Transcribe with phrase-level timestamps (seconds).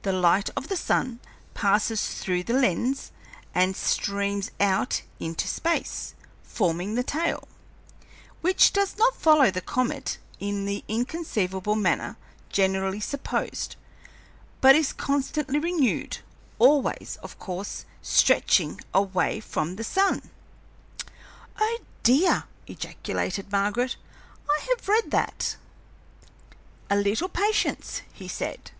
[0.00, 1.20] The light of the sun
[1.52, 3.12] passes through the lens
[3.54, 7.46] and streams out into space, forming the tail,
[8.40, 12.16] which does not follow the comet in the inconceivable manner
[12.48, 13.76] generally supposed,
[14.62, 16.20] but is constantly renewed,
[16.58, 20.30] always, of course; stretching away from the sun!"
[21.60, 23.96] "Oh, dear!" ejaculated Margaret.
[24.48, 25.56] "I have read that."
[26.88, 28.70] "A little patience," he said.